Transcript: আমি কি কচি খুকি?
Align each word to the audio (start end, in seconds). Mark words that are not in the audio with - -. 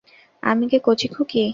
আমি 0.43 0.65
কি 0.67 0.77
কচি 0.83 1.07
খুকি? 1.07 1.43